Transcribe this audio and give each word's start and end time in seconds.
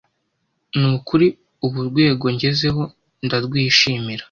Ni 0.79 0.87
ukuri 0.95 1.27
ubu 1.65 1.77
urwego 1.81 2.25
ngezeho 2.35 2.81
ndarwishimira 3.25 4.19